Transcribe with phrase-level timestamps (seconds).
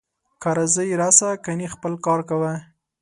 [0.41, 2.51] که راځې راسه، کنې خپل کار کوه